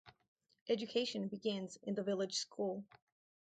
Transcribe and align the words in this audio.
Education 0.67 1.27
begins 1.27 1.77
in 1.83 1.93
the 1.93 2.01
village 2.01 2.33
school. 2.33 2.83